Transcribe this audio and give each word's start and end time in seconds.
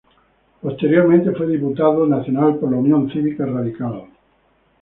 Posteriormente 0.63 1.29
fue 1.29 1.45
Diputado 1.45 2.07
Nacional 2.07 2.55
por 2.57 2.71
la 2.71 2.77
Unión 2.77 3.11
Cívica 3.11 3.45
Radical. 3.45 4.07